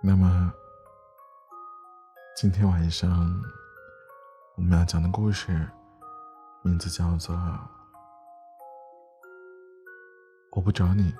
[0.00, 0.52] 那么，
[2.36, 3.10] 今天晚上
[4.54, 5.68] 我们要讲的故事，
[6.62, 7.34] 名字叫做
[10.52, 11.12] 《我不找你，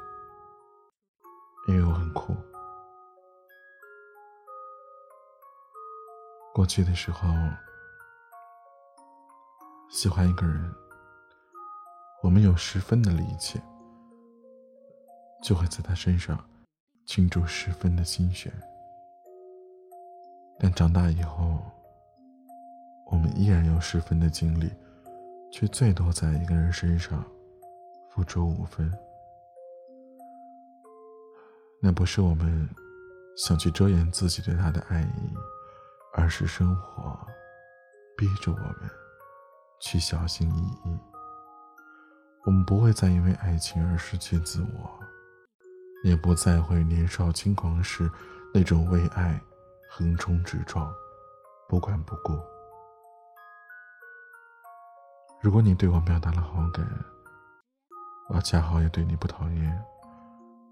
[1.67, 2.33] 因为我很酷》。
[6.55, 7.29] 过去的时候，
[9.91, 10.73] 喜欢一个人，
[12.23, 13.61] 我们有十分的力气，
[15.43, 16.39] 就会在他身上
[17.09, 18.53] 倾注十分的心血。
[20.59, 21.59] 但长大以后，
[23.07, 24.71] 我们依然有十分的精力，
[25.51, 27.25] 却最多在一个人身上
[28.11, 28.93] 付出五分。
[31.81, 32.69] 那不是我们
[33.39, 35.35] 想去遮掩自己对他的爱意，
[36.13, 37.19] 而是生活
[38.19, 38.91] 逼着我们
[39.81, 40.99] 去小心翼翼。
[42.45, 44.91] 我们不会再因为爱情而失去自我，
[46.05, 48.11] 也不再会年少轻狂时
[48.53, 49.41] 那种为爱。
[49.91, 50.95] 横冲直撞，
[51.67, 52.39] 不管不顾。
[55.41, 56.87] 如果你对我表达了好感，
[58.29, 59.85] 我恰好也对你不讨厌，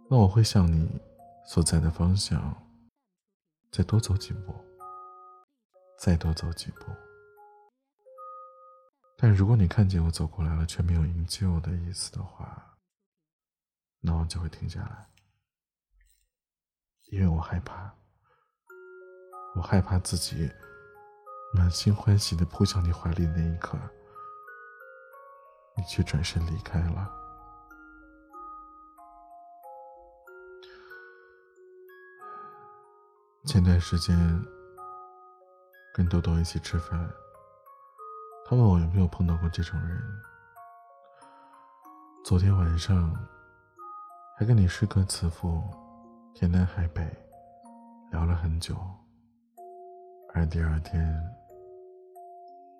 [0.08, 1.00] 那我会向你
[1.46, 2.54] 所在的方向
[3.72, 4.54] 再多走几步，
[5.98, 6.92] 再多走几步。
[9.16, 12.76] 但如果你看见我走过来了，却没有营救的意思的话，
[14.00, 15.08] 那我就会停下来，
[17.10, 17.92] 因为我害怕。
[19.54, 20.50] 我害怕自己
[21.54, 23.78] 满心欢喜的扑向你怀里那一刻，
[25.74, 27.10] 你却转身离开了。
[33.46, 34.14] 前段时间
[35.94, 37.10] 跟豆豆一起吃饭，
[38.44, 40.02] 他问我有没有碰到过这种人。
[42.24, 43.14] 昨天晚上
[44.36, 45.62] 还跟你诗歌词赋，
[46.38, 47.02] 天南海北
[48.10, 48.76] 聊了很久。
[50.34, 51.18] 而第二天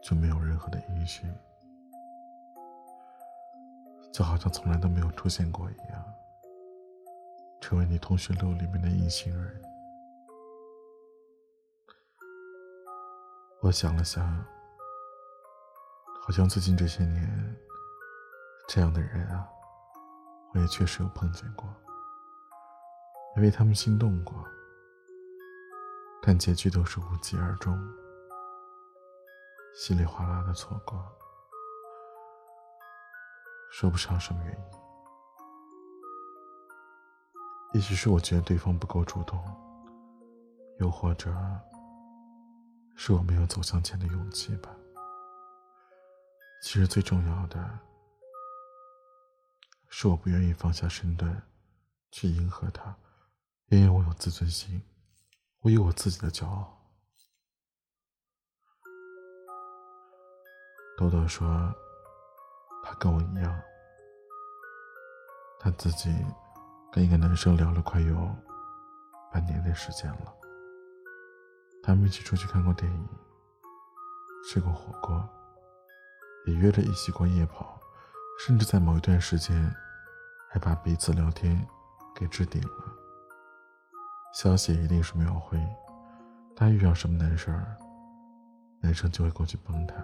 [0.03, 1.27] 就没有任何的音讯，
[4.13, 6.05] 就好像从来都没有出现过一样，
[7.63, 9.63] 成为你通讯录里面的隐形人。
[13.63, 14.37] 我想了想，
[16.21, 17.57] 好像最近这些年，
[18.69, 19.49] 这样的人啊，
[20.53, 21.67] 我也确实有碰见过，
[23.37, 24.35] 也为他们心动过。
[26.23, 27.79] 但结局都是无疾而终，
[29.75, 31.01] 稀里哗啦的错过，
[33.71, 34.65] 说不上什么原因。
[37.75, 39.39] 也许是我觉得对方不够主动，
[40.81, 41.31] 又或者
[42.97, 44.75] 是我没有走向前的勇气吧。
[46.63, 47.79] 其实最重要的
[49.89, 51.41] 是我不愿意放下身段
[52.11, 52.97] 去迎合他，
[53.69, 54.81] 因为我有自尊心。
[55.63, 56.73] 我有我自己的骄傲。
[60.97, 61.75] 豆豆说，
[62.85, 63.63] 他跟我一样，
[65.59, 66.15] 他自己
[66.93, 68.15] 跟一个男生聊了快有
[69.33, 70.33] 半年的时间了。
[71.83, 73.09] 他们一起出去看过电影，
[74.49, 75.29] 吃过火锅，
[76.47, 77.81] 也约着一起过夜跑，
[78.39, 79.75] 甚至在某一段时间
[80.49, 81.67] 还把彼此聊天
[82.15, 82.96] 给置顶了。
[84.37, 85.59] 消息一定是秒回，
[86.55, 87.75] 他遇上什么难事儿，
[88.83, 89.95] 男生就会过去帮他。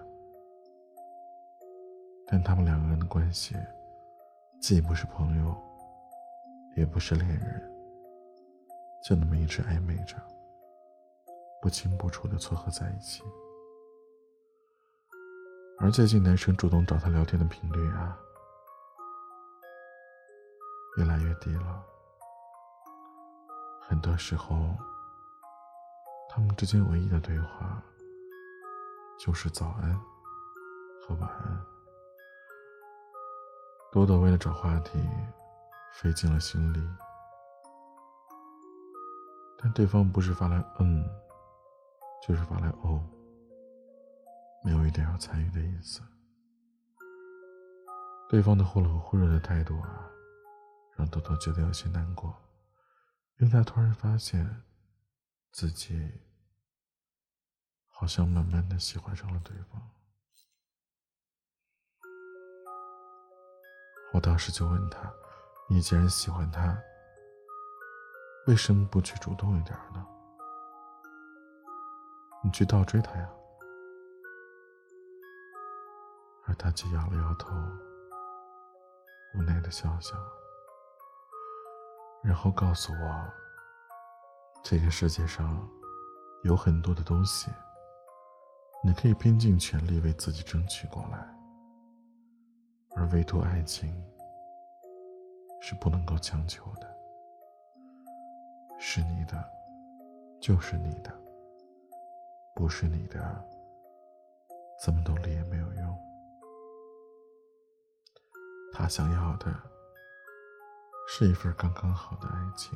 [2.27, 3.55] 但他们两个人的关系，
[4.59, 5.55] 既不是朋友，
[6.79, 7.73] 也不是恋人，
[9.07, 10.17] 就那么一直暧昧着，
[11.61, 13.23] 不清不楚的撮合在一起。
[15.79, 18.19] 而最近男生主动找他聊天的频率啊，
[20.97, 21.85] 越来越低了。
[23.93, 24.75] 很多时候，
[26.31, 27.79] 他们之间唯一的对话
[29.19, 29.95] 就是早安
[31.03, 31.67] 和晚安。
[33.93, 34.99] 多多为了找话题，
[35.93, 36.81] 费尽了心力，
[39.59, 41.07] 但对方不是发来嗯，
[42.27, 42.99] 就是发来哦，
[44.65, 46.01] 没有一点要参与的意思。
[48.31, 50.09] 对方的忽冷忽热的态度啊，
[50.97, 52.35] 让多多觉得有些难过。
[53.43, 54.63] 因为他突然发现，
[55.51, 56.13] 自己
[57.89, 59.83] 好像慢慢的喜欢上了对方。
[64.13, 65.13] 我当时就问他
[65.69, 66.81] ：“你既然喜欢他，
[68.47, 70.07] 为什么不去主动一点呢？
[72.45, 73.29] 你去倒追他呀？”
[76.47, 77.51] 而他却摇了摇头，
[79.35, 80.17] 无奈的笑笑。
[82.23, 83.33] 然后告诉我，
[84.63, 85.69] 这个世界上
[86.45, 87.51] 有很多的东西，
[88.85, 91.19] 你可以拼尽全力为自己争取过来，
[92.97, 93.93] 而唯独爱情
[95.61, 96.89] 是不能够强求的。
[98.79, 99.45] 是你的，
[100.41, 101.11] 就是你的；
[102.55, 103.45] 不是你的，
[104.85, 105.99] 怎么努力也没有用。
[108.73, 109.55] 他想要的
[111.15, 112.73] 是一份刚刚好的爱情，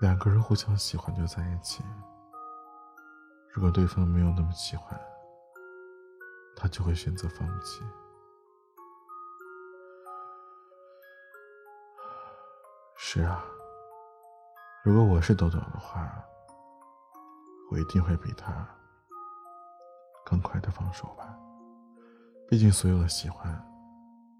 [0.00, 1.84] 两个人互相喜欢就在一起。
[3.52, 5.00] 如果对方没有那么喜欢，
[6.56, 7.84] 他就会选择放弃。
[12.96, 13.44] 是啊。
[14.82, 16.12] 如果我是豆豆的话，
[17.70, 18.68] 我一定会比他
[20.24, 21.38] 更快的放手吧。
[22.48, 23.64] 毕竟，所有的喜欢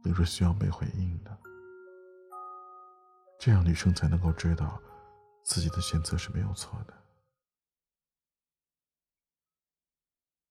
[0.02, 1.31] 都是需要被回应的，
[3.44, 4.81] 这样女生才能够知道
[5.43, 6.94] 自己的选择是没有错的。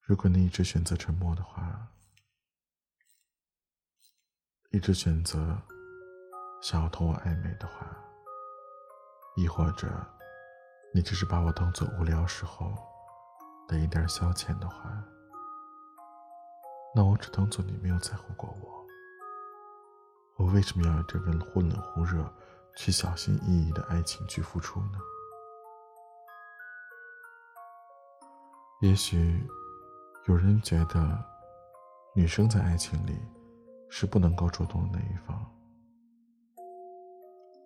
[0.02, 1.92] 如果你一直选择沉默的话，
[4.70, 5.60] 一直选择
[6.62, 7.98] 想要同我暧昧的话，
[9.38, 9.90] 亦或者，
[10.94, 12.78] 你只是把我当做无聊时候
[13.68, 15.04] 的一点消遣的话，
[16.94, 18.86] 那我只当做你没有在乎过我。
[20.38, 22.32] 我为什么要这份忽冷忽热、
[22.76, 25.00] 去小心翼翼的爱情去付出呢？
[28.82, 29.48] 也许
[30.28, 31.26] 有人觉得，
[32.16, 33.18] 女生在爱情里
[33.90, 35.50] 是不能够主动的那一方。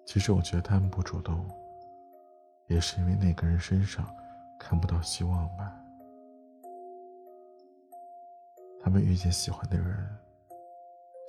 [0.06, 1.50] 其实我觉得他们不主动，
[2.68, 4.06] 也是因为那个人身上
[4.60, 5.74] 看不到希望吧。
[8.82, 10.18] 他们遇见喜欢的人，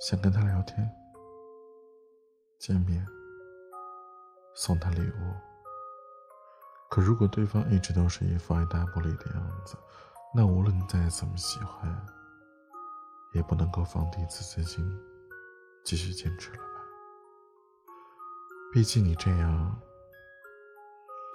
[0.01, 0.89] 想跟他聊天、
[2.59, 3.05] 见面、
[4.61, 5.33] 送他礼物。
[6.89, 9.77] 可如果对方一直都是一副爱答不理的样子，
[10.35, 12.05] 那无论再怎么喜欢，
[13.31, 14.85] 也不能够放低自尊心，
[15.85, 16.63] 继续坚持了吧。
[18.73, 19.79] 毕竟你这样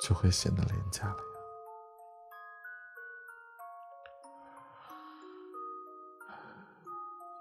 [0.03, 1.25] 就会显得廉价了呀。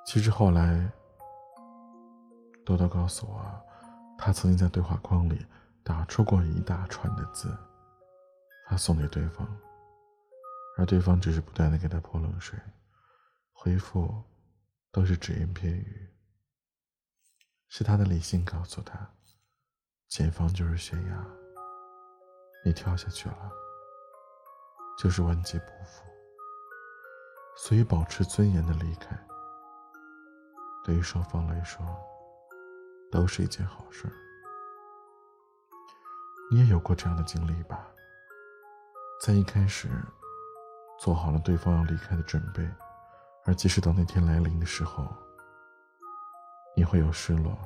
[0.06, 0.90] 其实后来，
[2.64, 3.44] 多多告诉我，
[4.18, 5.46] 他曾经在对话框里
[5.84, 7.56] 打出过一大串的字，
[8.70, 9.48] 发送给对方，
[10.78, 12.58] 而对方只是不断的给他泼冷水，
[13.52, 14.24] 回复
[14.92, 16.10] 都是只言片语。
[17.68, 19.10] 是他的理性告诉他。
[20.10, 21.26] 前方就是悬崖，
[22.64, 23.52] 你跳下去了，
[25.00, 26.04] 就是万劫不复。
[27.58, 29.20] 所以，保持尊严的离开，
[30.86, 31.84] 对于双方来说，
[33.12, 34.08] 都是一件好事。
[36.52, 37.88] 你也有过这样的经历吧？
[39.22, 39.90] 在一开始，
[41.00, 42.68] 做好了对方要离开的准备，
[43.46, 45.08] 而即使到那天来临的时候，
[46.76, 47.58] 你会有失落。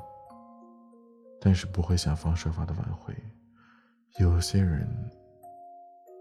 [1.40, 3.16] 但是不会想方设法的挽回。
[4.20, 4.88] 有些人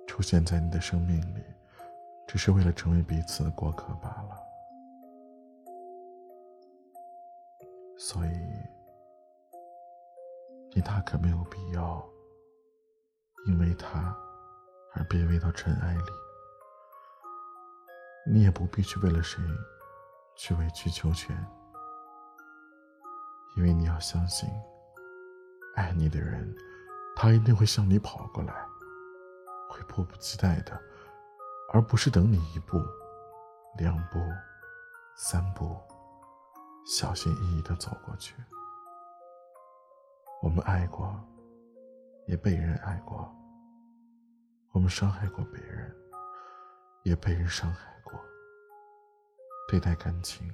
[0.06, 1.42] 出现在你的生命里，
[2.28, 4.38] 只是为了成为彼此的过客罢了。
[7.98, 8.30] 所以，
[10.74, 12.06] 你大可没有必要
[13.46, 14.16] 因为他
[14.94, 16.12] 而卑微到尘埃里。
[18.28, 19.40] 你也不必去为了谁
[20.36, 21.36] 去委曲求全，
[23.56, 24.48] 因为你要相信。
[25.76, 26.56] 爱你的人，
[27.14, 28.66] 他一定会向你跑过来，
[29.68, 30.80] 会迫不及待的，
[31.72, 32.82] 而不是等你一步、
[33.76, 34.18] 两步、
[35.16, 35.78] 三步，
[36.86, 38.34] 小心翼翼的走过去。
[40.42, 41.14] 我们爱过，
[42.26, 43.30] 也被人爱过；
[44.76, 45.90] 我们伤害过别人，
[47.02, 48.12] 也被人伤害过。
[49.66, 50.46] 对待感情，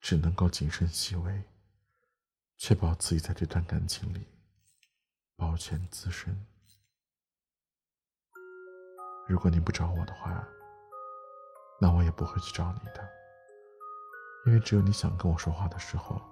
[0.00, 1.42] 只能够谨慎细微。
[2.56, 4.28] 确保自己在这段感情里
[5.36, 6.46] 保全自身。
[9.26, 10.46] 如果你不找我的话，
[11.80, 13.10] 那我也不会去找你的。
[14.46, 16.22] 因为只有你想跟我说话的时候，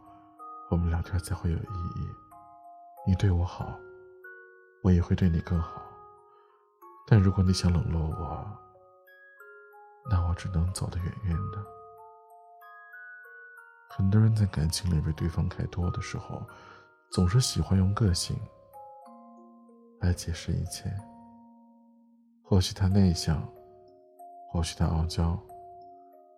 [0.70, 2.08] 我们聊天才会有意义。
[3.04, 3.76] 你对我好，
[4.84, 5.87] 我也会对你更好。
[7.10, 8.46] 但如果你想冷落我，
[10.10, 11.58] 那我只能走得远远的。
[13.88, 16.42] 很多人在感情里为对方开脱的时候，
[17.10, 18.38] 总是喜欢用个性
[20.00, 20.94] 来解释一切。
[22.42, 23.42] 或许他内向，
[24.50, 25.38] 或许他傲娇，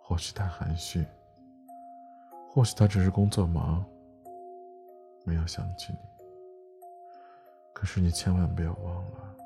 [0.01, 1.05] 或许他含蓄，
[2.49, 3.85] 或许他只是工作忙，
[5.25, 5.99] 没有想起你。
[7.75, 9.37] 可是你千万不要忘了，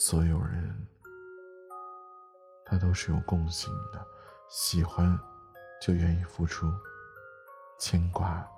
[0.00, 0.86] 所有人
[2.64, 4.06] 他都是有共性的，
[4.48, 5.18] 喜欢
[5.82, 6.72] 就愿意付出，
[7.80, 8.48] 牵挂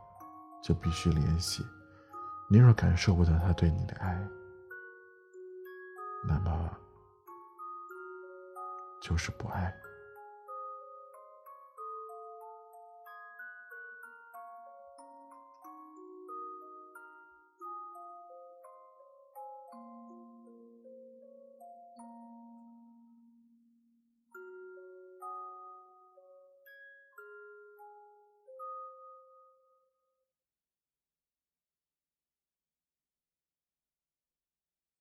[0.62, 1.66] 就必须联系。
[2.50, 4.28] 你若感受不到他对你的爱，
[6.28, 6.76] 那么
[9.00, 9.74] 就是不爱。